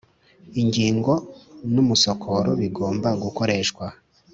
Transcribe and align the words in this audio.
ingingo 0.61 1.13
n 1.73 1.75
umusokoro 1.83 2.49
bigomba 2.61 3.09
gukoreshwa 3.23 3.85